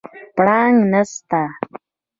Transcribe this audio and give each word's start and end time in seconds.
پړانګ 0.35 0.77
نسته 0.91 1.41